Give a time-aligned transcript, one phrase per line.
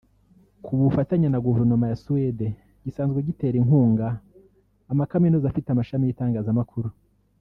[0.63, 2.45] ku bufatanye na guverinoma ya Suède
[2.83, 4.07] gisanzwe gitera inkunga
[4.91, 6.89] amakaminuza afite amashami y’itangazamakuru